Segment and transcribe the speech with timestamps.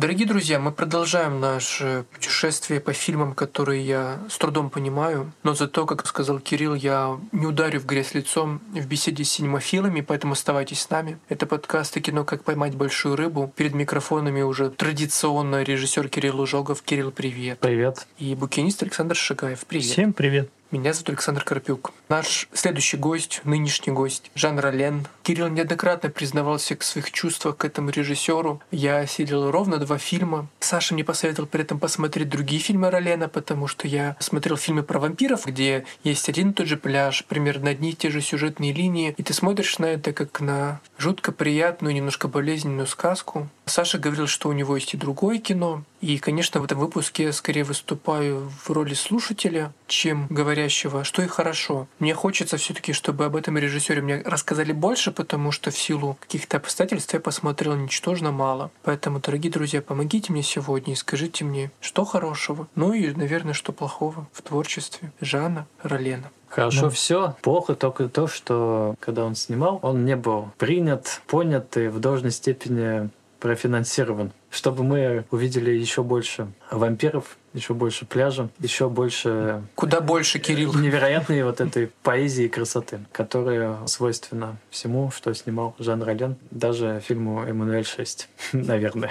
[0.00, 5.84] Дорогие друзья, мы продолжаем наше путешествие по фильмам, которые я с трудом понимаю, но зато,
[5.84, 10.80] как сказал Кирилл, я не ударю в грязь лицом в беседе с синемофилами, поэтому оставайтесь
[10.80, 11.18] с нами.
[11.28, 13.52] Это подкаст о кино «Как поймать большую рыбу».
[13.54, 16.80] Перед микрофонами уже традиционно режиссер Кирилл Лужогов.
[16.80, 17.58] Кирилл, привет.
[17.58, 18.06] Привет.
[18.16, 19.66] И букинист Александр Шигаев.
[19.66, 19.84] Привет.
[19.84, 20.50] Всем привет.
[20.70, 21.92] Меня зовут Александр Карпюк.
[22.08, 25.04] Наш следующий гость, нынешний гость, Жан Ролен.
[25.24, 28.62] Кирилл неоднократно признавался к своих чувствах к этому режиссеру.
[28.70, 30.46] Я осилил ровно два фильма.
[30.60, 35.00] Саша мне посоветовал при этом посмотреть другие фильмы Ролена, потому что я смотрел фильмы про
[35.00, 39.12] вампиров, где есть один и тот же пляж, примерно одни и те же сюжетные линии,
[39.16, 43.48] и ты смотришь на это как на жутко приятную, немножко болезненную сказку.
[43.70, 45.82] Саша говорил, что у него есть и другое кино.
[46.00, 51.26] И, конечно, в этом выпуске я скорее выступаю в роли слушателя, чем говорящего, что и
[51.26, 51.86] хорошо.
[51.98, 56.16] Мне хочется все таки чтобы об этом режиссере мне рассказали больше, потому что в силу
[56.20, 58.70] каких-то обстоятельств я посмотрел ничтожно мало.
[58.82, 63.72] Поэтому, дорогие друзья, помогите мне сегодня и скажите мне, что хорошего, ну и, наверное, что
[63.72, 66.30] плохого в творчестве Жана Ролена.
[66.50, 66.90] Хорошо ну.
[66.90, 67.36] все.
[67.42, 72.32] Плохо только то, что когда он снимал, он не был принят, понят и в должной
[72.32, 73.08] степени
[73.40, 79.62] профинансирован, чтобы мы увидели еще больше вампиров, еще больше пляжа, еще больше...
[79.74, 80.74] Куда больше, Кирилл?
[80.74, 87.42] Невероятной вот этой поэзии и красоты, которая свойственна всему, что снимал Жан Ролен, даже фильму
[87.42, 89.10] «Эммануэль 6», наверное.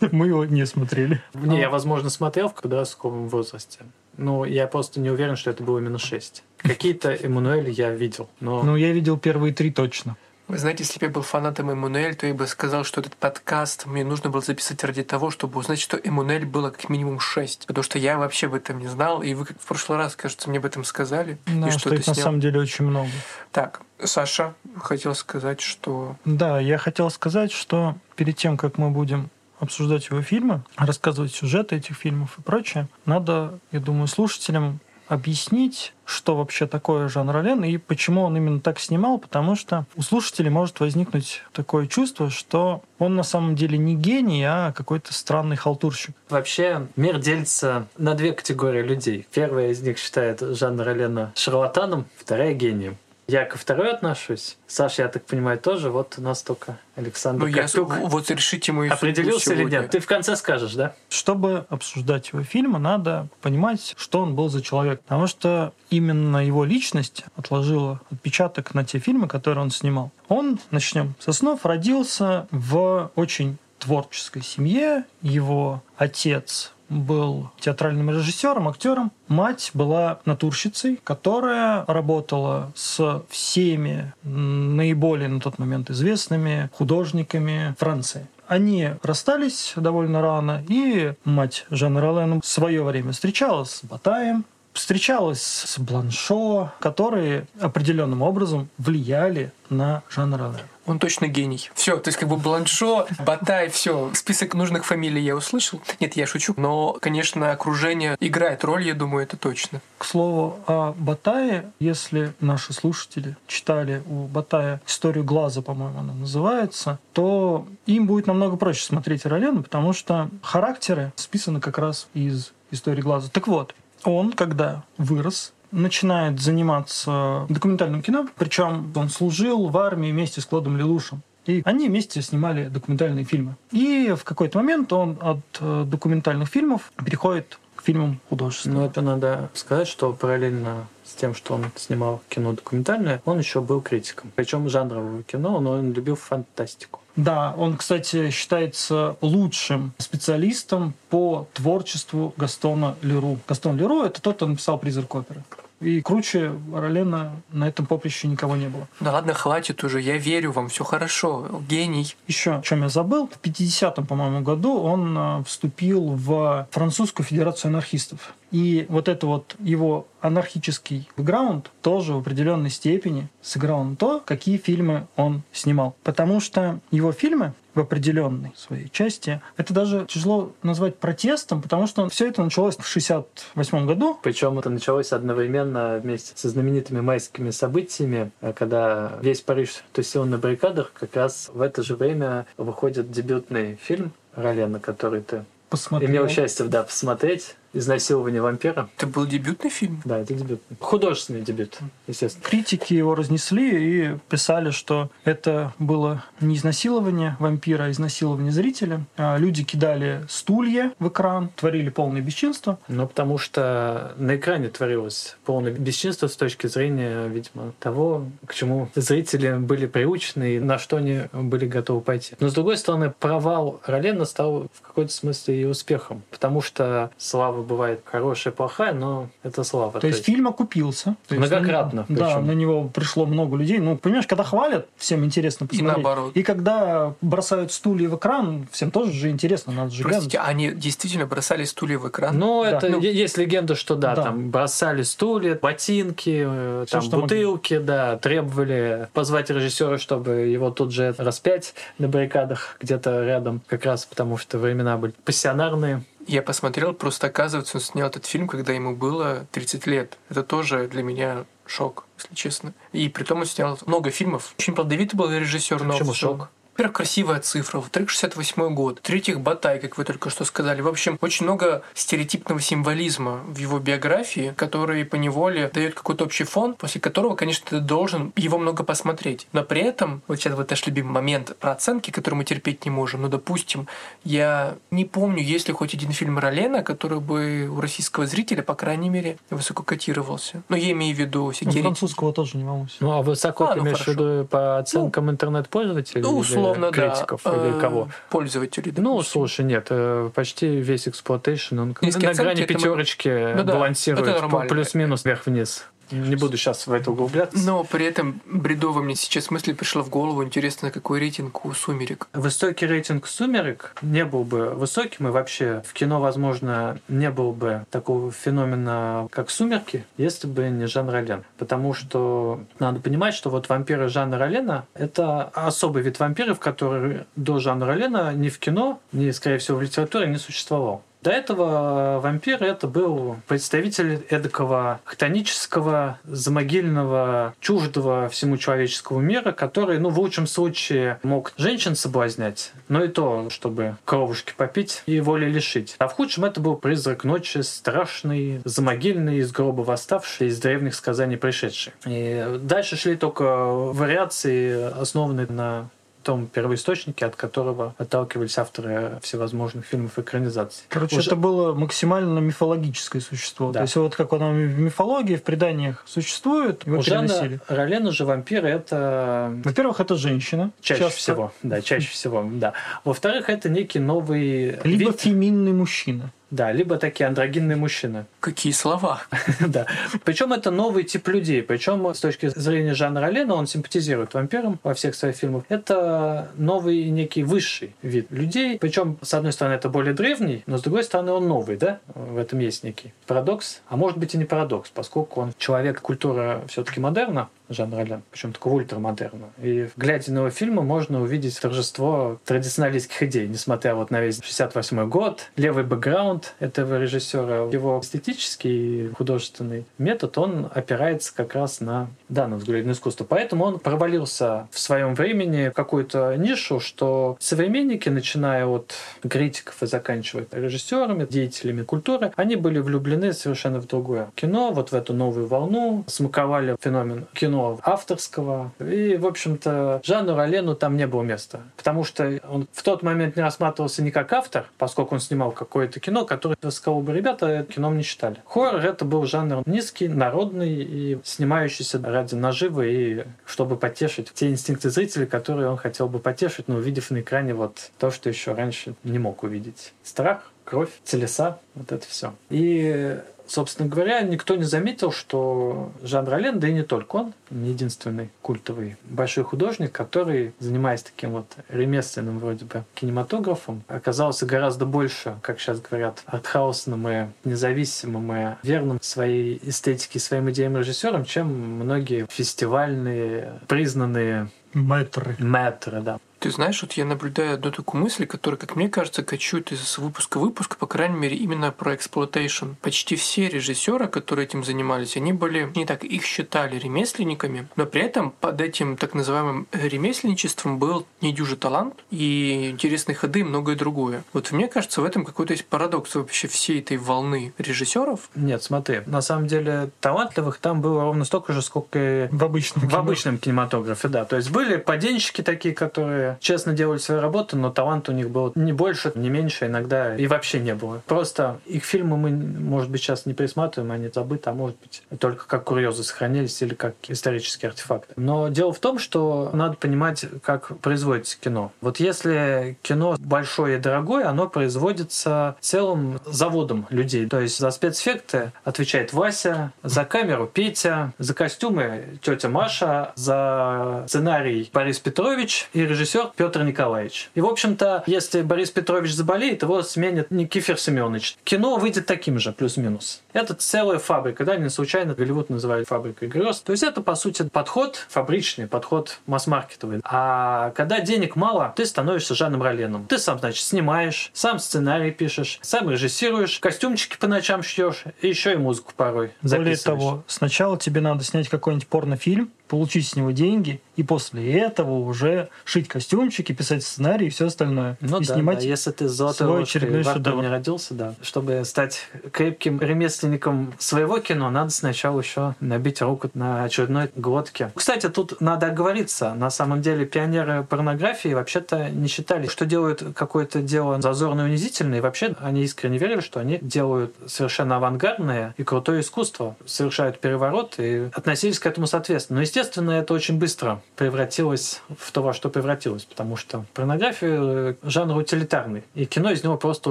[0.12, 1.22] Мы его не смотрели.
[1.32, 3.78] Не, я, возможно, смотрел в подростковом возрасте.
[4.18, 6.42] Но я просто не уверен, что это было именно 6.
[6.58, 8.62] Какие-то Эммануэль я видел, но...
[8.62, 10.16] Ну, я видел первые три точно.
[10.48, 13.86] Вы знаете, если бы я был фанатом Эммануэль, то я бы сказал, что этот подкаст
[13.86, 17.66] мне нужно было записать ради того, чтобы узнать, что Эммануэль было как минимум шесть.
[17.66, 20.48] Потому что я вообще об этом не знал, и вы как в прошлый раз, кажется,
[20.48, 21.38] мне об этом сказали.
[21.46, 23.10] Да, и что, что это на самом деле очень много.
[23.50, 26.16] Так, Саша хотел сказать, что...
[26.24, 31.76] Да, я хотел сказать, что перед тем, как мы будем обсуждать его фильмы, рассказывать сюжеты
[31.76, 37.76] этих фильмов и прочее, надо, я думаю, слушателям объяснить, что вообще такое Жан Ролен и
[37.78, 43.16] почему он именно так снимал, потому что у слушателей может возникнуть такое чувство, что он
[43.16, 46.14] на самом деле не гений, а какой-то странный халтурщик.
[46.28, 49.26] Вообще мир делится на две категории людей.
[49.32, 52.96] Первая из них считает Жана Ролена шарлатаном, вторая— гением.
[53.28, 54.56] Я ко второй отношусь.
[54.68, 55.90] Саша, я так понимаю, тоже.
[55.90, 59.90] Вот у нас только Александр ну, я, Вот решите мою Определился или нет?
[59.90, 60.94] Ты в конце скажешь, да?
[61.08, 65.00] Чтобы обсуждать его фильмы, надо понимать, что он был за человек.
[65.00, 70.12] Потому что именно его личность отложила отпечаток на те фильмы, которые он снимал.
[70.28, 75.04] Он, начнем со снов, родился в очень творческой семье.
[75.22, 79.12] Его отец был театральным режиссером, актером.
[79.28, 88.28] Мать была натурщицей, которая работала с всеми наиболее на тот момент известными художниками Франции.
[88.46, 94.44] Они расстались довольно рано, и мать Жанна Ролена в свое время встречалась с Батаем,
[94.76, 100.60] встречалась с Бланшо, которые определенным образом влияли на Жана Ролена.
[100.86, 101.68] Он точно гений.
[101.74, 104.10] Все, то есть как бы Бланшо, Батай, все.
[104.14, 105.80] Список нужных фамилий я услышал.
[105.98, 106.54] Нет, я шучу.
[106.56, 109.80] Но, конечно, окружение играет роль, я думаю, это точно.
[109.98, 117.00] К слову о Батае, если наши слушатели читали у Батая историю глаза, по-моему, она называется,
[117.12, 123.00] то им будет намного проще смотреть Ролену, потому что характеры списаны как раз из истории
[123.00, 123.28] глаза.
[123.32, 123.74] Так вот,
[124.04, 130.76] он, когда вырос, начинает заниматься документальным кино, причем он служил в армии вместе с Клодом
[130.76, 131.22] Лелушем.
[131.46, 133.54] И они вместе снимали документальные фильмы.
[133.70, 138.80] И в какой-то момент он от э, документальных фильмов переходит к фильмам художественным.
[138.80, 143.60] Ну, это надо сказать, что параллельно с тем, что он снимал кино документальное, он еще
[143.60, 144.32] был критиком.
[144.34, 147.00] Причем жанрового кино, но он любил фантастику.
[147.16, 153.38] Да, он, кстати, считается лучшим специалистом по творчеству Гастона Леру.
[153.48, 155.42] Гастон Леру— это тот, кто написал «Призрак оперы».
[155.80, 158.88] И круче Ролена на этом поприще никого не было.
[159.00, 162.16] Да ладно, хватит уже, я верю вам, все хорошо, гений.
[162.26, 167.70] Еще, о чем я забыл, в 50-м, по-моему, году он а, вступил в Французскую Федерацию
[167.70, 168.34] анархистов.
[168.52, 174.56] И вот это вот его анархический бэкграунд тоже в определенной степени сыграл на то, какие
[174.56, 175.96] фильмы он снимал.
[176.02, 179.40] Потому что его фильмы в определенной своей части.
[179.58, 184.18] Это даже тяжело назвать протестом, потому что все это началось в 68 году.
[184.22, 190.92] Причем это началось одновременно вместе со знаменитыми майскими событиями, когда весь Париж тусил на баррикадах.
[190.94, 196.10] Как раз в это же время выходит дебютный фильм Ролена, который ты Посмотрел.
[196.10, 198.88] имел счастье да, посмотреть изнасилование вампира.
[198.96, 200.00] Это был дебютный фильм?
[200.04, 200.76] Да, это дебютный.
[200.80, 202.44] Художественный дебют, естественно.
[202.44, 209.04] Критики его разнесли и писали, что это было не изнасилование вампира, а изнасилование зрителя.
[209.16, 212.78] А люди кидали стулья в экран, творили полное бесчинство.
[212.88, 218.88] Ну, потому что на экране творилось полное бесчинство с точки зрения, видимо, того, к чему
[218.94, 222.34] зрители были приучены и на что они были готовы пойти.
[222.40, 227.62] Но, с другой стороны, провал Ролена стал в какой-то смысле и успехом, потому что слава
[227.66, 229.92] бывает хорошая, плохая, но это слава.
[229.92, 231.16] То, то есть, фильм окупился.
[231.28, 232.06] То многократно.
[232.08, 233.78] Есть, да, на него пришло много людей.
[233.78, 235.98] Ну, понимаешь, когда хвалят, всем интересно посмотреть.
[235.98, 236.36] И наоборот.
[236.36, 240.50] И когда бросают стулья в экран, всем тоже же интересно, надо же Простите, глянуть.
[240.50, 242.38] они действительно бросали стулья в экран?
[242.38, 242.70] Ну, да.
[242.78, 247.74] это ну, есть легенда, что да, да, там бросали стулья, ботинки, э, Все, там бутылки,
[247.74, 247.86] могли.
[247.86, 254.04] да, требовали позвать режиссера, чтобы его тут же распять на баррикадах где-то рядом, как раз
[254.04, 256.02] потому что времена были пассионарные.
[256.26, 260.18] Я посмотрел, просто оказывается, он снял этот фильм, когда ему было 30 лет.
[260.28, 262.74] Это тоже для меня шок, если честно.
[262.92, 264.54] И при том он снял много фильмов.
[264.58, 265.78] Очень плодовитый был режиссер.
[265.78, 266.50] Почему шок?
[266.76, 267.78] Во-первых, красивая цифра.
[267.78, 268.98] Во-вторых, 68 год.
[268.98, 270.82] В-третьих, Батай, как вы только что сказали.
[270.82, 276.44] В общем, очень много стереотипного символизма в его биографии, который по неволе дает какой-то общий
[276.44, 279.46] фон, после которого, конечно, ты должен его много посмотреть.
[279.54, 282.90] Но при этом, вот сейчас вот наш любимый момент про оценки, который мы терпеть не
[282.90, 283.22] можем.
[283.22, 283.88] Ну, допустим,
[284.22, 288.74] я не помню, есть ли хоть один фильм Ролена, который бы у российского зрителя, по
[288.74, 290.62] крайней мере, высоко котировался.
[290.68, 291.76] Но я имею в виду всякие...
[291.76, 292.96] Ну, французского тоже не волнуйся.
[293.00, 296.20] Ну, а высоко а, ты ну, имеешь в виду по оценкам ну, интернет-пользователей?
[296.20, 298.08] Ну, условно условно, критиков да, или кого?
[298.30, 298.90] Пользователей.
[298.90, 299.04] Допустим.
[299.04, 303.62] Ну, слушай, нет, э, почти весь exploitation, он Низкие на грани пятерочки мы...
[303.62, 305.86] ну, балансирует, плюс-минус вверх-вниз.
[306.10, 307.58] Не буду сейчас в это углубляться.
[307.58, 310.44] Но при этом бредовая мне сейчас мысль пришла в голову.
[310.44, 312.28] Интересно, какой рейтинг у «Сумерек».
[312.32, 317.86] Высокий рейтинг «Сумерек» не был бы высоким, и вообще в кино, возможно, не было бы
[317.90, 321.44] такого феномена, как «Сумерки», если бы не Жан Ролен.
[321.58, 327.58] Потому что надо понимать, что вот вампиры Жана Ролена— это особый вид вампиров, который до
[327.58, 331.02] Жана Ролена ни в кино, ни, скорее всего, в литературе не существовал.
[331.22, 340.10] До этого вампир это был представитель эдакого хтонического, замогильного, чуждого всему человеческому мира, который, ну,
[340.10, 345.96] в лучшем случае мог женщин соблазнять, но и то, чтобы кровушки попить и воли лишить.
[345.98, 351.36] А в худшем это был призрак ночи, страшный, замогильный, из гроба восставший, из древних сказаний
[351.36, 351.92] пришедший.
[352.04, 355.88] И дальше шли только вариации, основанные на
[356.26, 360.84] том первоисточнике, от которого отталкивались авторы всевозможных фильмов и экранизаций.
[360.88, 361.28] Короче, Уже...
[361.28, 363.70] это было максимально мифологическое существо.
[363.70, 363.78] Да.
[363.78, 368.24] То есть вот как оно в мифологии, в преданиях существует, его У Жана Ролена же
[368.24, 369.52] вампиры это...
[369.64, 370.72] Во-первых, это женщина.
[370.80, 371.18] Чаще часто.
[371.18, 372.72] всего, да, чаще всего, да.
[373.04, 375.20] Во-вторых, это некий новый Либо вид...
[375.20, 376.32] феминный мужчина.
[376.50, 378.26] Да, либо такие андрогинные мужчины.
[378.38, 379.22] Какие слова.
[379.66, 379.86] да.
[380.24, 381.62] Причем это новый тип людей.
[381.62, 385.64] Причем с точки зрения жанра Лена он симпатизирует вампирам во всех своих фильмах.
[385.68, 388.78] Это новый некий высший вид людей.
[388.78, 391.98] Причем, с одной стороны, это более древний, но с другой стороны, он новый, да?
[392.14, 393.80] В этом есть некий парадокс.
[393.88, 398.52] А может быть и не парадокс, поскольку он человек, культура все-таки модерна, Жан Ролен, причем
[398.52, 399.50] такого ультрамодерна.
[399.58, 405.08] И глядя на его фильмы, можно увидеть торжество традиционалистских идей, несмотря вот на весь 68
[405.08, 412.58] год, левый бэкграунд этого режиссера, его эстетический художественный метод, он опирается как раз на данном
[412.58, 413.24] взгляде на искусство.
[413.24, 418.94] Поэтому он провалился в своем времени в какую-то нишу, что современники, начиная от
[419.28, 424.94] критиков и заканчивая режиссерами, деятелями культуры, они были влюблены совершенно в другое кино, вот в
[424.94, 428.72] эту новую волну, смаковали феномен кино авторского.
[428.80, 431.60] И, в общем-то, Жанну Ролену там не было места.
[431.76, 436.00] Потому что он в тот момент не рассматривался не как автор, поскольку он снимал какое-то
[436.00, 438.36] кино, которое сказал бы, ребята, кином не считали.
[438.46, 444.90] Хоррор— это был жанр низкий, народный и снимающийся ради наживы и чтобы потешить те инстинкты
[444.90, 448.94] зрителя, которые он хотел бы потешить, но увидев на экране вот то, что еще раньше
[449.04, 449.92] не мог увидеть.
[450.02, 452.34] Страх, кровь, телеса, вот это все.
[452.50, 457.70] И собственно говоря, никто не заметил, что Жан Ролен, да и не только он, не
[457.70, 465.36] единственный культовый большой художник, который, занимаясь таким вот ремесленным вроде бы кинематографом, оказался гораздо больше,
[465.42, 472.26] как сейчас говорят, артхаусным и независимым и верным своей эстетике, своим идеям режиссером, чем многие
[472.30, 475.36] фестивальные, признанные Мэтры.
[475.38, 476.18] Мэтры, да.
[476.46, 480.38] Ты знаешь, вот я наблюдаю одну такую мысль, которая, как мне кажется, кочует из выпуска
[480.38, 482.74] в выпуск, по крайней мере, именно про exploitation.
[482.82, 488.02] Почти все режиссеры, которые этим занимались, они были, не так, их считали ремесленниками, но при
[488.02, 494.22] этом под этим так называемым ремесленничеством был недюжий талант и интересные ходы и многое другое.
[494.32, 498.30] Вот мне кажется, в этом какой-то есть парадокс вообще всей этой волны режиссеров.
[498.36, 502.86] Нет, смотри, на самом деле талантливых там было ровно столько же, сколько и В обычном
[502.86, 503.00] в кино.
[503.00, 504.24] обычном кинематографе, да.
[504.24, 508.52] То есть были поденщики такие, которые честно делали свою работу, но талант у них был
[508.54, 511.02] не больше, не меньше, иногда и вообще не было.
[511.06, 515.46] Просто их фильмы мы, может быть, сейчас не пересматриваем, они забыты, а может быть, только
[515.46, 518.14] как курьезы сохранились или как исторические артефакты.
[518.16, 521.72] Но дело в том, что надо понимать, как производится кино.
[521.80, 527.26] Вот если кино большое и дорогое, оно производится целым заводом людей.
[527.26, 534.70] То есть за спецэффекты отвечает Вася, за камеру Петя, за костюмы тетя Маша, за сценарий
[534.72, 537.30] Борис Петрович и режиссер Петр Николаевич.
[537.34, 541.36] И, в общем-то, если Борис Петрович заболеет, его сменит Никифор Семенович.
[541.44, 543.22] Кино выйдет таким же, плюс-минус.
[543.32, 546.60] Это целая фабрика, да, не случайно Голливуд называют фабрикой грез.
[546.60, 550.00] То есть это, по сути, подход фабричный, подход масс-маркетовый.
[550.04, 553.06] А когда денег мало, ты становишься Жаном Роленом.
[553.06, 558.54] Ты сам, значит, снимаешь, сам сценарий пишешь, сам режиссируешь, костюмчики по ночам шьешь, и еще
[558.54, 560.00] и музыку порой Более записываешь.
[560.00, 565.48] того, сначала тебе надо снять какой-нибудь порнофильм, получить с него деньги, и после этого уже
[565.64, 567.96] шить костюмчики, писать сценарий и все остальное.
[568.00, 570.42] Ну и да, снимать да, если ты золотой очередной шедевр.
[570.42, 571.14] не родился, да.
[571.22, 577.70] Чтобы стать крепким ремесленником своего кино, надо сначала еще набить руку на очередной глотке.
[577.74, 579.34] Кстати, тут надо оговориться.
[579.34, 584.98] На самом деле пионеры порнографии вообще-то не считали, что делают какое-то дело зазорное и унизительное.
[584.98, 590.74] И вообще они искренне верили, что они делают совершенно авангардное и крутое искусство, совершают переворот
[590.78, 592.40] и относились к этому соответственно.
[592.40, 597.74] Но, естественно, это очень быстро превратилось в то, во что превратилось, потому что порнография э,
[597.82, 598.82] жанр утилитарный.
[598.94, 599.90] И кино из него просто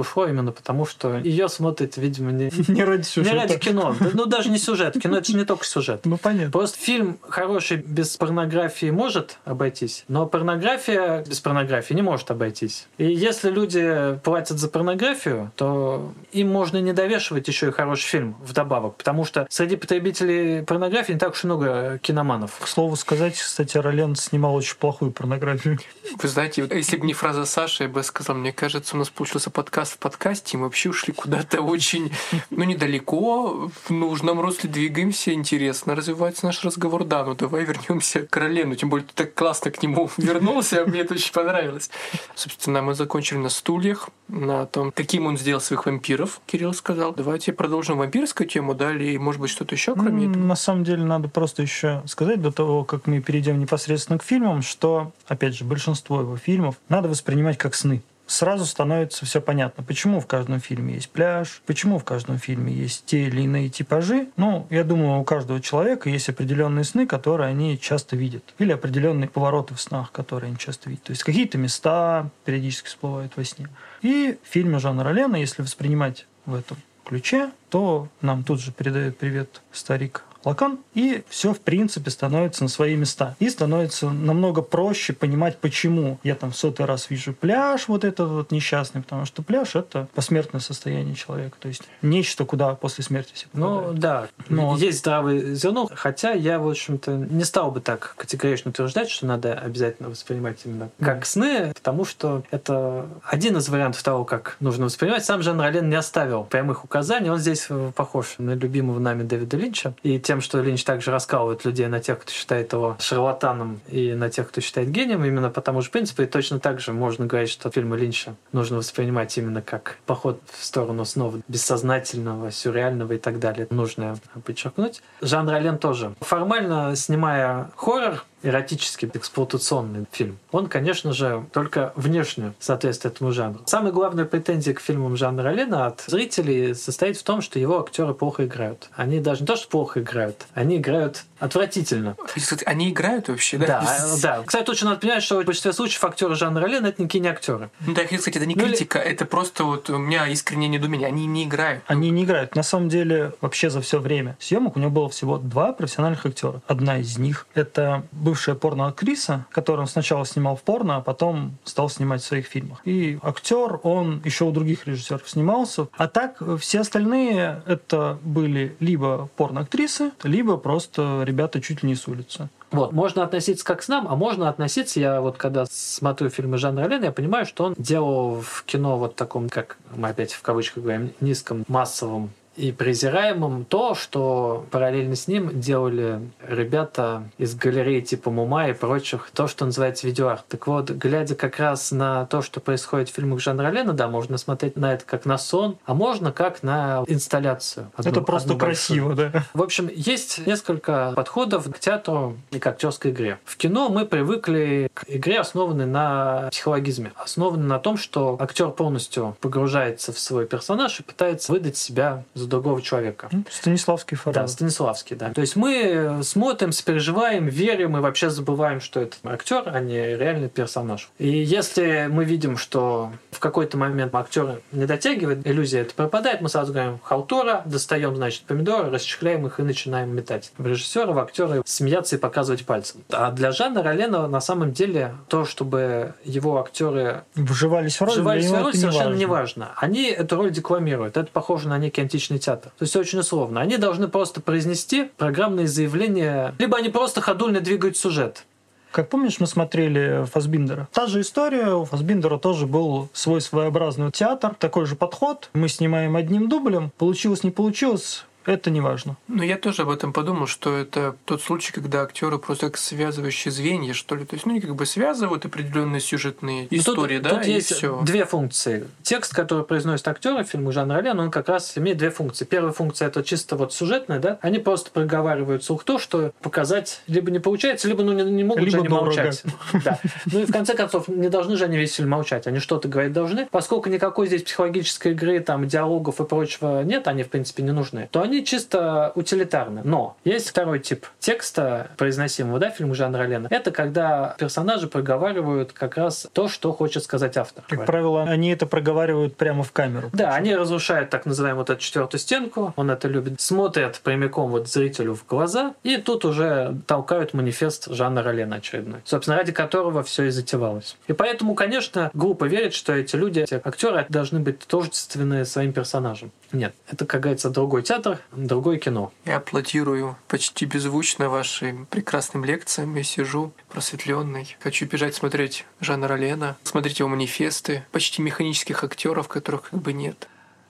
[0.00, 3.36] ушло именно потому, что ее смотрит, видимо, не, не ради не сюжета.
[3.36, 3.94] ради кино.
[4.14, 5.00] Ну, даже не сюжет.
[5.00, 6.00] Кино— это же не только сюжет.
[6.06, 6.50] Ну, понятно.
[6.50, 12.88] Просто фильм хороший без порнографии может обойтись, но порнография без порнографии не может обойтись.
[12.98, 18.36] И если люди платят за порнографию, то им можно не довешивать еще и хороший фильм
[18.42, 22.55] вдобавок, потому что среди потребителей порнографии не так уж и много киноманов.
[22.60, 25.78] К слову сказать, кстати, Ролен снимал очень плохую порнографию.
[26.22, 29.50] Вы знаете, если бы не фраза Саши, я бы сказал, мне кажется, у нас получился
[29.50, 32.12] подкаст в подкасте, и мы вообще ушли куда-то очень,
[32.50, 37.04] ну, недалеко, в нужном русле двигаемся, интересно развивается наш разговор.
[37.04, 41.00] Да, ну давай вернемся к Ролену, тем более ты так классно к нему вернулся, мне
[41.00, 41.90] это очень понравилось.
[42.34, 47.14] Собственно, мы закончили на стульях, на том, каким он сделал своих вампиров, Кирилл сказал.
[47.14, 50.42] Давайте продолжим вампирскую тему, да, или, может быть, что-то еще, кроме этого?
[50.42, 54.62] На самом деле, надо просто еще сказать до того, как мы перейдем непосредственно к фильмам,
[54.62, 58.02] что, опять же, большинство его фильмов надо воспринимать как сны.
[58.28, 63.04] Сразу становится все понятно, почему в каждом фильме есть пляж, почему в каждом фильме есть
[63.06, 64.28] те или иные типажи.
[64.36, 69.28] Ну, я думаю, у каждого человека есть определенные сны, которые они часто видят, или определенные
[69.28, 71.04] повороты в снах, которые они часто видят.
[71.04, 73.68] То есть какие-то места периодически всплывают во сне.
[74.02, 79.18] И в фильме жанра Лена, если воспринимать в этом ключе, то нам тут же передает
[79.18, 83.34] привет старик Лакан, и все, в принципе, становится на свои места.
[83.40, 88.30] И становится намного проще понимать, почему я там в сотый раз вижу пляж вот этот
[88.30, 93.32] вот несчастный, потому что пляж— это посмертное состояние человека, то есть нечто, куда после смерти
[93.34, 98.14] все Ну да, Но- есть здравый зерно, хотя я, в общем-то, не стал бы так
[98.16, 104.02] категорично утверждать, что надо обязательно воспринимать именно как сны, потому что это один из вариантов
[104.04, 105.24] того, как нужно воспринимать.
[105.24, 109.56] Сам Жан Ролен не оставил прямых указаний, он здесь э, похож на любимого нами Дэвида
[109.56, 114.12] Линча, и тем, что Линч также раскалывает людей на тех, кто считает его шарлатаном, и
[114.14, 117.26] на тех, кто считает гением, именно по тому же принципу, и точно так же можно
[117.26, 123.18] говорить, что фильмы Линча нужно воспринимать именно как поход в сторону снова бессознательного, сюрреального и
[123.18, 123.66] так далее.
[123.70, 125.02] Нужно подчеркнуть.
[125.20, 126.14] Жан Ролен тоже.
[126.20, 130.38] Формально снимая хоррор, эротический, эксплуатационный фильм.
[130.52, 133.60] Он, конечно же, только внешне соответствует этому жанру.
[133.66, 138.14] Самая главная претензия к фильмам Жанна Ролена от зрителей состоит в том, что его актеры
[138.14, 138.88] плохо играют.
[138.94, 142.16] Они даже не то, что плохо играют, они играют отвратительно.
[142.34, 143.66] Кстати, Они играют вообще, да?
[143.66, 144.42] Да, да.
[144.44, 147.70] Кстати, точно надо понять, что в большинстве случаев актеры Жанна Ролена это никакие не актеры.
[147.80, 151.08] Ну да, сказать, это не Ну критика, это просто вот у меня искреннее недоумение.
[151.08, 151.82] Они не играют.
[151.86, 152.54] Они не играют.
[152.54, 156.62] На самом деле, вообще за все время съемок у него было всего два профессиональных актера.
[156.66, 161.56] Одна из них— это бывший бывшая порноактриса, которую он сначала снимал в порно, а потом
[161.64, 162.82] стал снимать в своих фильмах.
[162.84, 165.88] И актер, он еще у других режиссеров снимался.
[165.96, 172.06] А так все остальные это были либо порноактрисы, либо просто ребята чуть ли не с
[172.06, 172.50] улицы.
[172.72, 176.86] Вот, можно относиться как к нам, а можно относиться, я вот когда смотрю фильмы жанра
[176.86, 180.82] Лена, я понимаю, что он делал в кино вот таком, как мы опять в кавычках
[180.82, 188.30] говорим, низком массовом и презираемым то, что параллельно с ним делали ребята из галереи типа
[188.30, 190.46] Мума и прочих, то, что называется видеоарт.
[190.48, 194.38] Так вот, глядя как раз на то, что происходит в фильмах жанра Лена, да, можно
[194.38, 197.90] смотреть на это как на сон, а можно как на инсталляцию.
[197.96, 199.32] Одну, это просто красиво, большую.
[199.32, 199.44] да.
[199.54, 203.38] В общем, есть несколько подходов к театру и к актерской игре.
[203.44, 209.36] В кино мы привыкли к игре, основанной на психологизме, основанной на том, что актер полностью
[209.40, 213.28] погружается в свой персонаж и пытается выдать себя за за другого человека.
[213.50, 214.44] Станиславский формат.
[214.44, 215.32] Да, Станиславский, да.
[215.32, 220.48] То есть мы смотрим, сопереживаем, верим и вообще забываем, что это актер, а не реальный
[220.48, 221.10] персонаж.
[221.18, 226.48] И если мы видим, что в какой-то момент актер не дотягивает, иллюзия это пропадает, мы
[226.48, 230.52] сразу говорим халтура, достаем, значит, помидоры, расчехляем их и начинаем метать.
[230.56, 233.02] В режиссера, в актера смеяться и показывать пальцем.
[233.10, 238.46] А для Жанна Ролена на самом деле то, чтобы его актеры вживались в роль, вживались
[238.48, 239.72] в роль совершенно не важно.
[239.76, 241.16] Они эту роль декламируют.
[241.16, 242.72] Это похоже на некий античный музыкальный театр.
[242.78, 243.60] То есть очень условно.
[243.60, 248.44] Они должны просто произнести программные заявления, либо они просто ходульно двигают сюжет.
[248.92, 250.88] Как помнишь, мы смотрели Фасбиндера?
[250.92, 255.50] Та же история, у Фасбиндера тоже был свой своеобразный театр, такой же подход.
[255.52, 256.90] Мы снимаем одним дублем.
[256.96, 259.16] Получилось, не получилось, это не важно.
[259.28, 263.52] Ну, я тоже об этом подумал, что это тот случай, когда актеры просто как связывающие
[263.52, 264.24] звенья, что ли.
[264.24, 267.52] То есть, ну, они как бы связывают определенные сюжетные ну, истории, тут, да, тут и
[267.52, 268.00] есть все.
[268.02, 268.86] две функции.
[269.02, 272.44] Текст, который произносит актеры в фильме жанра Лен, он как раз имеет две функции.
[272.44, 274.38] Первая функция это чисто вот сюжетная, да.
[274.42, 278.64] Они просто проговаривают слух то, что показать либо не получается, либо ну, не, не могут
[278.64, 279.06] либо же они дорого.
[279.06, 279.42] молчать.
[279.84, 279.98] Да.
[280.26, 282.46] Ну и в конце концов, не должны же они весь фильм молчать.
[282.46, 283.46] Они что-то говорить должны.
[283.50, 288.08] Поскольку никакой здесь психологической игры, там, диалогов и прочего нет, они, в принципе, не нужны,
[288.10, 289.80] то они они чисто утилитарны.
[289.84, 293.48] Но есть второй тип текста, произносимого, да, фильм жанра Лена.
[293.50, 297.64] Это когда персонажи проговаривают как раз то, что хочет сказать автор.
[297.68, 300.10] Как правило, они это проговаривают прямо в камеру.
[300.12, 304.68] Да, они разрушают так называемую вот эту четвертую стенку, он это любит, смотрят прямиком вот
[304.68, 310.24] зрителю в глаза, и тут уже толкают манифест жанра Лена очередной, собственно, ради которого все
[310.24, 310.96] и затевалось.
[311.06, 316.30] И поэтому, конечно, глупо верить, что эти люди, эти актеры должны быть тождественны своим персонажем.
[316.52, 319.12] Нет, это, как говорится, другой театр, другое кино.
[319.24, 322.94] Я аплодирую почти беззвучно вашим прекрасным лекциям.
[322.94, 324.56] Я сижу просветленный.
[324.60, 330.28] Хочу бежать смотреть Жанна Ролена, смотреть его манифесты, почти механических актеров, которых как бы нет.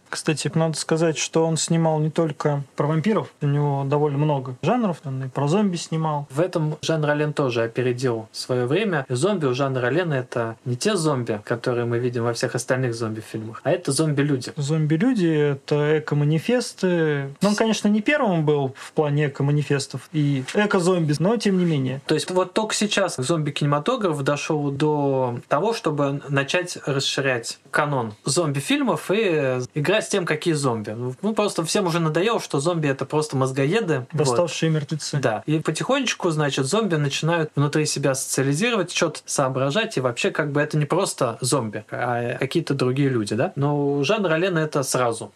[0.08, 4.98] Кстати, надо сказать, что он снимал не только про вампиров, у него довольно много жанров,
[5.04, 6.26] он и про зомби снимал.
[6.30, 9.04] В этом Жан Ролен тоже опередил свое время.
[9.08, 13.60] зомби у Жана Ролена это не те зомби, которые мы видим во всех остальных зомби-фильмах,
[13.64, 14.52] а это зомби-люди.
[14.56, 17.30] Зомби-люди— это эко-манифесты.
[17.40, 22.00] Ну, он, конечно, не первым был в плане эко-манифестов и эко-зомби, но тем не менее.
[22.06, 29.60] То есть вот только сейчас зомби-кинематограф дошел до того, чтобы начать расширять канон зомби-фильмов и
[29.74, 30.96] играть играть с тем, какие зомби.
[31.22, 34.06] Ну, просто всем уже надоело, что зомби это просто мозгоеды.
[34.12, 34.80] Восставшие вот.
[34.80, 35.18] мертвецы.
[35.18, 35.42] Да.
[35.46, 40.76] И потихонечку, значит, зомби начинают внутри себя социализировать, что-то соображать, и вообще как бы это
[40.76, 43.52] не просто зомби, а какие-то другие люди, да?
[43.56, 45.32] Но жанр Алена это сразу.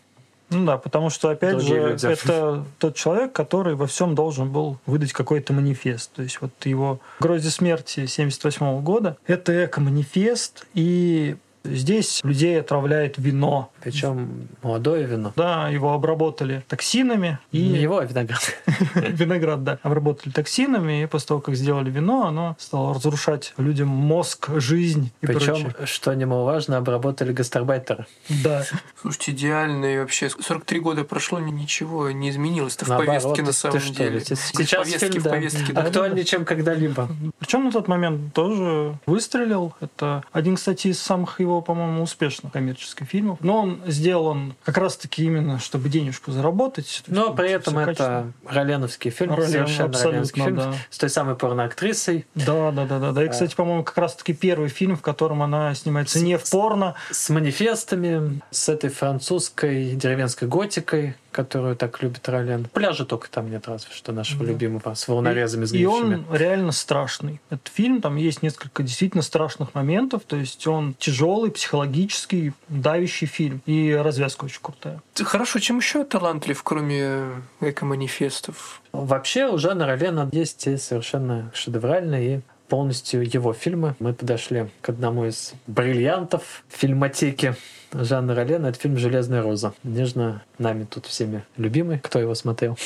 [0.50, 2.06] Ну да, потому что, опять Другие же, люди.
[2.06, 6.10] это тот человек, который во всем должен был выдать какой-то манифест.
[6.12, 13.70] То есть вот его «Грози смерти» 78 года— это эко-манифест, и Здесь людей отравляет вино.
[13.82, 15.32] Причем молодое вино.
[15.36, 17.38] Да, его обработали токсинами.
[17.52, 17.68] И...
[17.68, 18.56] Не его, а виноград.
[18.94, 19.78] виноград, да.
[19.82, 25.26] Обработали токсинами, и после того, как сделали вино, оно стало разрушать людям мозг, жизнь и
[25.26, 25.86] Причем, прочее.
[25.86, 28.06] что немаловажно, обработали гастарбайтеры.
[28.42, 28.64] Да.
[29.00, 30.30] Слушайте, идеальный вообще.
[30.30, 34.20] 43 года прошло, ничего не изменилось в повестке на самом деле.
[34.20, 35.82] Сейчас в повестке, да.
[35.82, 37.08] актуальнее, чем когда-либо.
[37.38, 39.74] Причем на тот момент тоже выстрелил.
[39.80, 43.38] Это один, кстати, из самых его его, по-моему, успешных коммерческих фильмов.
[43.40, 47.02] Но он сделан как раз-таки именно, чтобы денежку заработать.
[47.06, 50.74] Но при этом это Роленовский фильм, Ролен, совершенно Роленовский фильм да.
[50.90, 52.26] с той самой порноактрисой.
[52.34, 53.12] Да, да, да, да.
[53.12, 56.48] Да, и, кстати, по-моему, как раз-таки первый фильм, в котором она снимается с, не в
[56.50, 56.94] порно.
[57.10, 62.66] С манифестами, с этой французской деревенской готикой, которую так любит Ролен.
[62.72, 64.50] Пляжа только там нет, разве что нашего Да.
[64.52, 67.40] любимого, с волнорезами И, и он реально страшный.
[67.50, 73.62] Этот фильм, там есть несколько действительно страшных моментов, то есть он тяжелый, психологический, давящий фильм.
[73.66, 75.00] И развязка очень крутая.
[75.14, 77.24] Хорошо, чем еще талантлив, кроме
[77.60, 78.82] эко-манифестов?
[78.92, 83.96] Вообще у Жана Ролена есть и совершенно шедевральные и полностью его фильмы.
[83.98, 87.56] Мы подошли к одному из бриллиантов фильмотеки
[87.92, 88.68] Жанна Ролена.
[88.68, 89.74] Это фильм «Железная роза».
[89.82, 91.98] Нежно нами тут всеми любимый.
[91.98, 92.78] Кто его смотрел?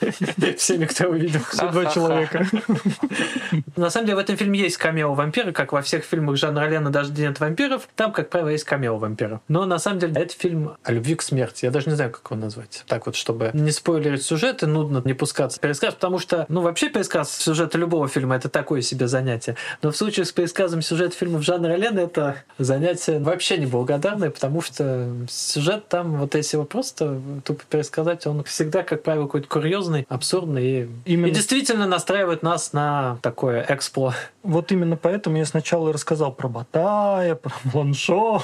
[0.56, 1.40] Всеми, кто его видел.
[1.72, 2.46] Два человека.
[3.76, 6.90] На самом деле в этом фильме есть камео вампира, как во всех фильмах Жанна Ролена
[6.90, 7.88] «Даже нет вампиров».
[7.96, 9.40] Там, как правило, есть камео вампира.
[9.48, 11.64] Но на самом деле это фильм о любви к смерти.
[11.64, 12.84] Я даже не знаю, как его назвать.
[12.86, 16.62] Так вот, чтобы не спойлерить сюжет и нудно не пускаться в пересказ, потому что, ну,
[16.62, 19.56] вообще пересказ сюжета любого фильма— это такое себе занятие.
[19.82, 25.10] Но в случае с пересказом сюжета фильмов Жанна Ролена это занятие вообще неблагодарное, потому что
[25.28, 30.64] сюжет там, вот если его просто тупо пересказать, он всегда, как правило, какой-то курьезный, абсурдный
[30.64, 31.26] и, Именно.
[31.26, 34.14] и действительно настраивает нас на такое экспло.
[34.42, 38.42] Вот именно поэтому я сначала рассказал про Батая, про Бланшо,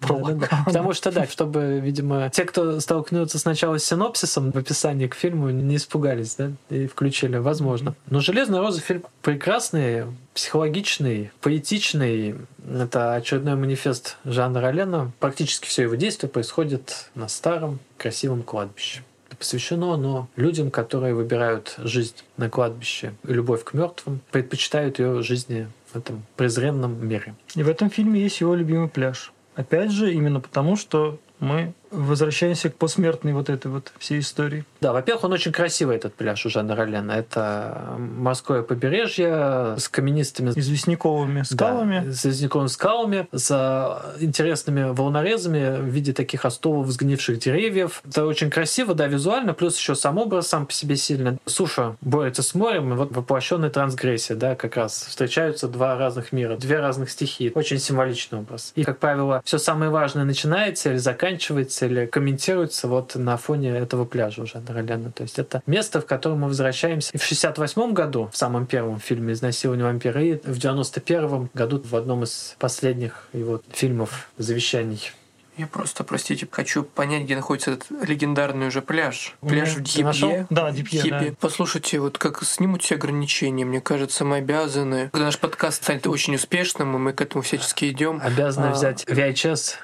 [0.00, 0.32] про Да-да-да.
[0.32, 0.64] Лакана.
[0.64, 5.50] Потому что, да, чтобы, видимо, те, кто столкнется сначала с синопсисом в описании к фильму,
[5.50, 7.94] не испугались, да, и включили, возможно.
[8.08, 12.36] Но «Железная роза» фильм прекрасный, психологичный, поэтичный.
[12.66, 15.12] Это очередной манифест Жанна Ролена.
[15.20, 19.02] Практически все его действие происходит на старом красивом кладбище.
[19.40, 25.96] Посвящено оно людям, которые выбирают жизнь на кладбище любовь к мертвым, предпочитают ее жизни в
[25.96, 27.34] этом презренном мире.
[27.54, 29.32] И в этом фильме есть его любимый пляж.
[29.54, 34.64] Опять же, именно потому, что мы возвращаемся к посмертной вот этой вот всей истории.
[34.80, 37.12] Да, во-первых, он очень красивый, этот пляж у Жанна Ролена.
[37.12, 42.02] Это морское побережье с каменистыми Известняковыми скалами.
[42.06, 48.02] Да, с известняковыми скалами, с интересными волнорезами в виде таких остовов сгнивших деревьев.
[48.06, 51.38] Это очень красиво, да, визуально, плюс еще сам образ сам по себе сильный.
[51.46, 56.56] Суша борется с морем, и вот воплощенная трансгрессия, да, как раз встречаются два разных мира,
[56.56, 57.52] две разных стихии.
[57.54, 58.72] Очень символичный образ.
[58.74, 64.04] И, как правило, все самое важное начинается или заканчивается, или комментируется вот на фоне этого
[64.04, 65.12] пляжа уже Ролена.
[65.12, 69.00] То есть это место, в котором мы возвращаемся и в 68 году, в самом первом
[69.00, 75.12] фильме «Изнасилование вампира», и в 91 году в одном из последних его фильмов «Завещаний».
[75.60, 79.34] Я просто, простите, хочу понять, где находится этот легендарный уже пляж.
[79.46, 79.82] Пляж в?
[79.82, 80.46] Дипье.
[80.48, 81.30] Да, Дипье, Дипье.
[81.32, 81.36] да.
[81.38, 85.10] Послушайте, вот как снимут все ограничения, мне кажется, мы обязаны.
[85.12, 88.70] Когда наш подкаст станет очень успешным, и мы к этому всячески идем, Обязаны А.
[88.72, 89.74] взять VHS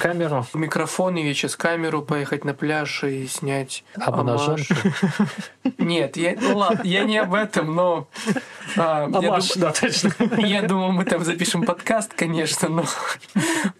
[0.00, 4.72] камеру, микрофон и сейчас камеру поехать на пляж и снять обнаженку.
[5.76, 8.08] Нет, я, ну ладно, я не об этом, но
[8.78, 10.10] а, дум- да, точно.
[10.38, 12.84] я думал, мы там запишем подкаст, конечно, но,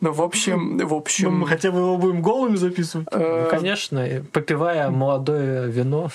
[0.03, 3.09] но в общем, в общем, мы хотя бы его будем голыми записывать.
[3.11, 6.11] э, Ну, конечно, попивая молодое вино.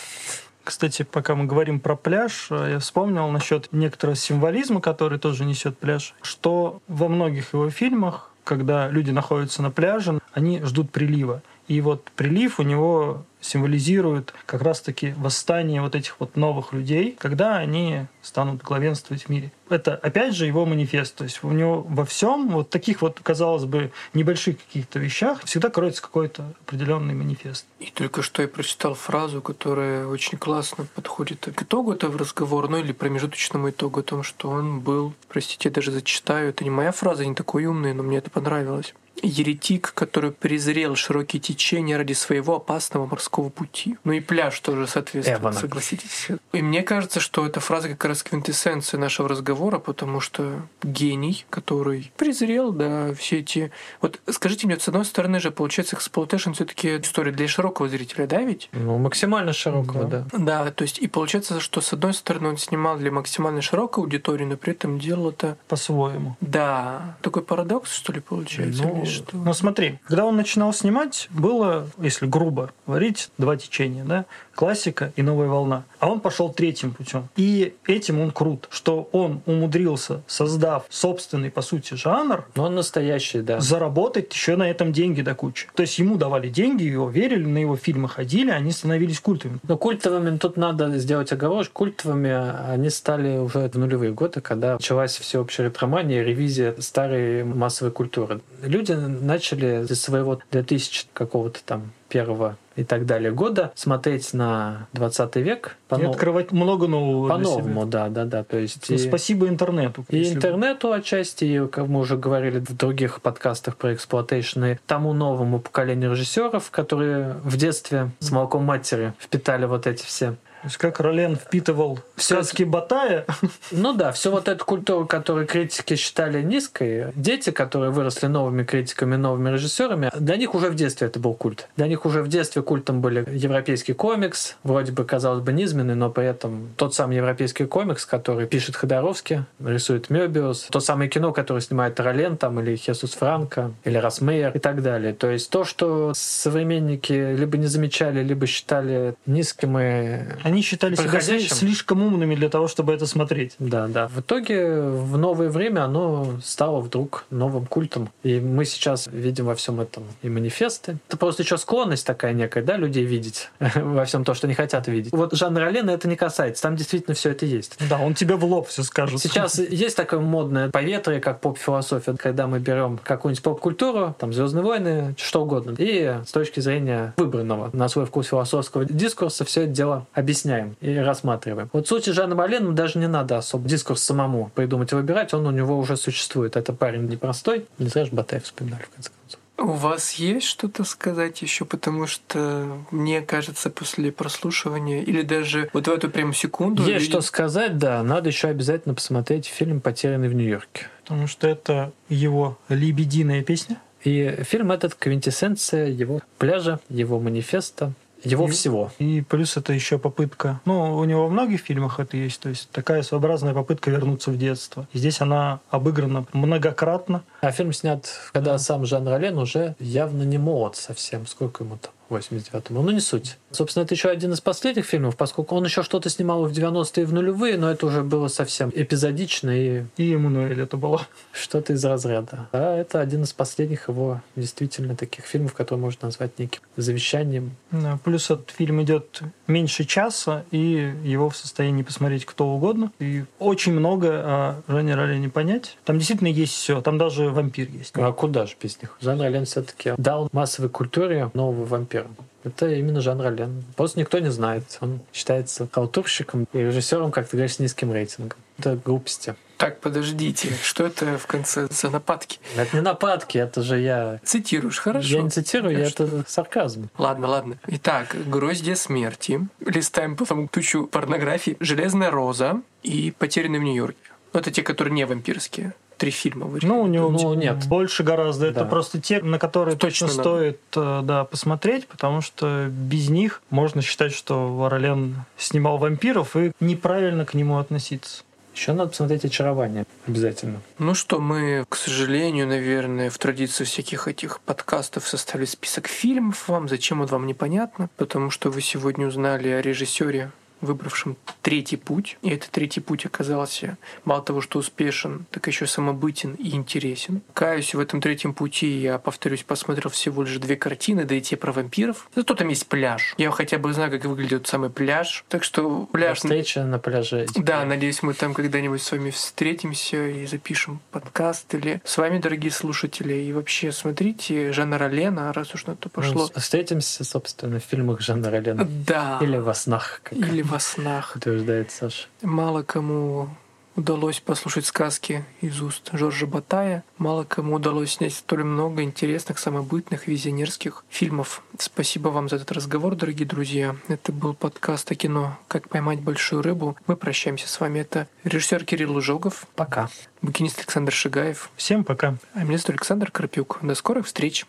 [0.63, 5.77] Кстати, пока мы говорим про пляж, э, я вспомнил насчет некоторого символизма, который тоже несет
[5.77, 11.41] пляж, что во многих его фильмах, когда люди находятся на пляже, они ждут прилива.
[11.67, 17.57] И вот прилив у него символизирует как раз-таки восстание вот этих вот новых людей, когда
[17.57, 19.51] они станут главенствовать в мире.
[19.69, 21.15] Это, опять же, его манифест.
[21.15, 25.69] То есть у него во всем, вот таких вот, казалось бы, небольших каких-то вещах всегда
[25.69, 27.65] кроется какой-то определенный манифест.
[27.79, 32.77] И только что я прочитал фразу, которая очень классно подходит к итогу этого разговора, ну
[32.77, 36.91] или промежуточному итогу о том, что он был, простите, я даже зачитаю, это не моя
[36.91, 38.93] фраза, не такой умный, но мне это понравилось.
[39.21, 43.97] Еретик, который презрел широкие течения ради своего опасного морского пути.
[44.03, 45.59] Ну и пляж тоже, соответственно, Эвана.
[45.59, 46.27] согласитесь.
[46.51, 52.11] И мне кажется, что эта фраза как раз квинтэссенция нашего разговора, потому что гений, который
[52.17, 53.71] презрел, да, все эти...
[54.01, 57.87] Вот скажите мне, вот с одной стороны же, получается, exploitation все таки история для широкого
[57.87, 58.69] зрителя, да, ведь?
[58.73, 60.25] Ну, максимально широкого, да.
[60.31, 64.45] Да, то есть и получается, что с одной стороны он снимал для максимально широкой аудитории,
[64.45, 66.35] но при этом делал это, По-своему.
[66.41, 69.37] да, такой парадокс, что ли, получается, Ну, или что?
[69.37, 75.21] Ну смотри, когда он начинал снимать, было, если грубо говорить, два течения, да, классика и
[75.21, 75.83] новая волна.
[75.99, 77.27] А он пошел третьим путем.
[77.35, 83.41] И этим он крут, что он умудрился, создав собственный, по сути, жанр, Но он настоящий,
[83.41, 83.59] да.
[83.59, 85.67] заработать еще на этом деньги до кучи.
[85.75, 89.59] То есть ему давали деньги, его верили, на его фильмы ходили, они становились культовыми.
[89.67, 91.73] Но культовыми тут надо сделать оговорочку.
[91.73, 92.31] Культовыми
[92.69, 98.41] они стали уже в нулевые годы, когда началась всеобщая ретромания ревизия старой массовой культуры.
[98.61, 105.35] Люди начали со своего 2000 какого-то там первого и так далее года смотреть на 20
[105.37, 108.43] век по и открывать много нового по-новому, да, да, да.
[108.43, 110.05] То есть и, спасибо интернету.
[110.09, 110.95] И интернету бы.
[110.95, 116.69] отчасти, и, как мы уже говорили в других подкастах про exploitation, тому новому поколению режиссеров,
[116.69, 121.99] которые в детстве с молоком матери впитали вот эти все то есть как Ролен впитывал
[122.15, 123.25] все сказки Батая.
[123.71, 129.17] Ну да, все вот эту культуру, которую критики считали низкой, дети, которые выросли новыми критиками,
[129.17, 131.67] новыми режиссерами, для них уже в детстве это был культ.
[131.75, 136.09] Для них уже в детстве культом были европейский комикс, вроде бы, казалось бы, низменный, но
[136.09, 141.59] при этом тот самый европейский комикс, который пишет Ходоровский, рисует Мёбиус, то самое кино, которое
[141.59, 145.13] снимает Ролен там, или Хесус Франко, или Расс Мейер и так далее.
[145.13, 150.21] То есть то, что современники либо не замечали, либо считали низким и
[150.53, 153.55] они считали себя слишком умными для того, чтобы это смотреть.
[153.59, 154.07] Да, да.
[154.07, 158.09] В итоге в новое время оно стало вдруг новым культом.
[158.23, 160.97] И мы сейчас видим во всем этом и манифесты.
[161.07, 164.87] Это просто еще склонность такая некая, да, людей видеть во всем то, что они хотят
[164.87, 165.11] видеть.
[165.11, 166.61] Вот жанр Лена это не касается.
[166.63, 167.77] Там действительно все это есть.
[167.89, 169.19] Да, он тебе в лоб все скажет.
[169.19, 175.15] Сейчас есть такое модное поветрие, как поп-философия, когда мы берем какую-нибудь поп-культуру, там Звездные войны,
[175.17, 180.07] что угодно, и с точки зрения выбранного на свой вкус философского дискурса все это дело
[180.13, 181.69] объясняем объясняем и рассматриваем.
[181.73, 185.47] Вот в случае Жана Малену даже не надо особо дискурс самому придумать и выбирать, он
[185.47, 186.55] у него уже существует.
[186.55, 187.65] Это парень непростой.
[187.79, 189.39] Не зря же Батаев вспоминали, в конце концов.
[189.55, 195.87] У вас есть что-то сказать еще, потому что мне кажется, после прослушивания или даже вот
[195.87, 196.83] в эту прям секунду...
[196.83, 197.11] Есть или...
[197.11, 198.01] что сказать, да.
[198.03, 200.87] Надо еще обязательно посмотреть фильм «Потерянный в Нью-Йорке».
[201.03, 203.77] Потому что это его лебединая песня.
[204.03, 208.91] И фильм этот квинтэссенция его пляжа, его манифеста, его и, всего.
[208.99, 210.61] И плюс это еще попытка.
[210.65, 212.39] Ну, у него во многих фильмах это есть.
[212.39, 214.87] То есть такая своеобразная попытка вернуться в детство.
[214.93, 217.23] И здесь она обыграна многократно.
[217.41, 218.57] А фильм снят, когда да.
[218.57, 221.27] сам Жан Ролен уже явно не молод совсем.
[221.27, 221.91] Сколько ему там?
[222.09, 222.81] 89-му.
[222.81, 223.37] Ну, не суть.
[223.51, 227.05] Собственно, это еще один из последних фильмов, поскольку он еще что-то снимал в 90-е и
[227.05, 229.83] в нулевые, но это уже было совсем эпизодично и...
[229.97, 231.07] И Эммануэль это было.
[231.31, 232.49] Что-то из разряда.
[232.51, 237.55] А это один из последних его действительно таких фильмов, которые можно назвать неким завещанием.
[237.71, 242.91] Да, плюс этот фильм идет меньше часа, и его в состоянии посмотреть кто угодно.
[242.99, 245.77] И очень много о Жанне Роле не понять.
[245.85, 246.81] Там действительно есть все.
[246.81, 247.93] Там даже вампир есть.
[247.95, 248.97] А куда же без них?
[249.01, 252.15] Жан Ролен все-таки дал массовой культуре нового вампира режиссером.
[252.43, 253.63] Это именно жанр Лен.
[253.75, 254.77] Просто никто не знает.
[254.81, 258.37] Он считается халтурщиком и режиссером, как ты говоришь, с низким рейтингом.
[258.57, 259.35] Это глупости.
[259.57, 262.39] Так, подождите, что это в конце за нападки?
[262.57, 264.19] Это не нападки, это же я...
[264.23, 265.07] Цитируешь, хорошо.
[265.07, 266.89] Я не цитирую, я это сарказм.
[266.97, 267.57] Ладно, ладно.
[267.67, 269.47] Итак, «Гроздья смерти».
[269.65, 271.55] Листаем потом тучу порнографии.
[271.61, 274.11] «Железная роза» и «Потерянный в Нью-Йорке».
[274.33, 276.67] Это те, которые не вампирские три фильма вышли.
[276.67, 277.65] Ну, у него ну, нет.
[277.69, 278.51] больше гораздо.
[278.51, 278.61] Да.
[278.61, 283.41] Это просто те, на которые точно, точно стоит э, да, посмотреть, потому что без них
[283.49, 288.23] можно считать, что Варолен снимал вампиров и неправильно к нему относиться.
[288.53, 290.59] Еще надо посмотреть «Очарование» обязательно.
[290.77, 296.67] Ну что, мы, к сожалению, наверное, в традиции всяких этих подкастов составили список фильмов вам.
[296.67, 297.89] Зачем он вам непонятно?
[297.95, 300.31] Потому что вы сегодня узнали о режиссере
[300.63, 302.17] выбравшим третий путь.
[302.21, 307.21] И этот третий путь оказался мало того, что успешен, так еще самобытен и интересен.
[307.33, 311.37] Каюсь, в этом третьем пути я, повторюсь, посмотрел всего лишь две картины, да и те
[311.37, 312.09] про вампиров.
[312.15, 313.13] Зато там есть пляж.
[313.17, 315.25] Я хотя бы знаю, как выглядит самый пляж.
[315.29, 316.19] Так что пляж...
[316.19, 317.27] Встреча на пляже.
[317.35, 321.53] Да, надеюсь, мы там когда-нибудь с вами встретимся и запишем подкаст.
[321.53, 323.13] Или с вами, дорогие слушатели.
[323.13, 326.29] И вообще, смотрите Жанна Лена, раз уж на то пошло.
[326.33, 328.65] Ну, встретимся, собственно, в фильмах Жанна Лена.
[328.65, 329.19] Да.
[329.21, 330.01] Или во снах.
[330.03, 330.17] Как...
[330.17, 331.15] Или во снах.
[331.15, 332.05] Утверждает Саша.
[332.21, 333.27] Мало кому
[333.75, 336.83] удалось послушать сказки из уст Жоржа Батая.
[336.99, 341.41] Мало кому удалось снять столь много интересных, самобытных, визионерских фильмов.
[341.57, 343.75] Спасибо вам за этот разговор, дорогие друзья.
[343.87, 346.77] Это был подкаст о кино «Как поймать большую рыбу».
[346.85, 347.79] Мы прощаемся с вами.
[347.79, 349.47] Это режиссер Кирилл Лужогов.
[349.55, 349.89] Пока.
[350.21, 351.49] Букинист Александр Шигаев.
[351.55, 352.17] Всем пока.
[352.35, 353.57] А меня зовут Александр Карпюк.
[353.63, 354.45] До скорых встреч.